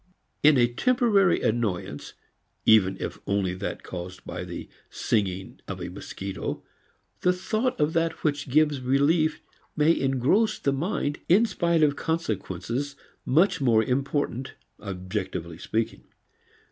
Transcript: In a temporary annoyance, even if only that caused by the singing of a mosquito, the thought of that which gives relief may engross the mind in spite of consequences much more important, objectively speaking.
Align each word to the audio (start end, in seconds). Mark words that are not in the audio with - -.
In 0.41 0.57
a 0.57 0.65
temporary 0.65 1.41
annoyance, 1.43 2.15
even 2.65 2.97
if 2.99 3.19
only 3.27 3.53
that 3.53 3.83
caused 3.83 4.25
by 4.25 4.43
the 4.43 4.67
singing 4.89 5.59
of 5.67 5.79
a 5.79 5.89
mosquito, 5.91 6.63
the 7.19 7.31
thought 7.31 7.79
of 7.79 7.93
that 7.93 8.23
which 8.23 8.49
gives 8.49 8.81
relief 8.81 9.43
may 9.75 9.95
engross 9.95 10.57
the 10.57 10.73
mind 10.73 11.19
in 11.29 11.45
spite 11.45 11.83
of 11.83 11.95
consequences 11.95 12.95
much 13.27 13.61
more 13.61 13.83
important, 13.83 14.55
objectively 14.79 15.59
speaking. 15.59 16.05